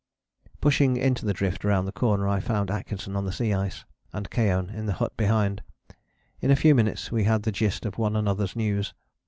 Pushing 0.61 0.97
into 0.97 1.27
the 1.27 1.31
drift 1.33 1.63
round 1.63 1.87
the 1.87 1.91
corner 1.91 2.27
I 2.27 2.39
found 2.39 2.71
Atkinson 2.71 3.15
on 3.15 3.23
the 3.25 3.31
sea 3.31 3.53
ice, 3.53 3.85
and 4.11 4.31
Keohane 4.31 4.73
in 4.73 4.87
the 4.87 4.93
hut 4.97 5.15
behind. 5.15 5.61
In 6.39 6.49
a 6.49 6.55
few 6.55 6.73
minutes 6.73 7.11
we 7.11 7.25
had 7.25 7.43
the 7.43 7.51
gist 7.51 7.85
of 7.85 7.99
one 7.99 8.15
another's 8.15 8.55
news. 8.55 8.95